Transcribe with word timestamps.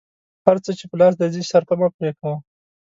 هر 0.45 0.57
څه 0.63 0.71
چې 0.77 0.85
په 0.89 0.95
لاس 1.01 1.13
درځي 1.17 1.43
صرفه 1.51 1.73
مه 1.79 1.87
پرې 1.97 2.11
کوه. 2.19 2.35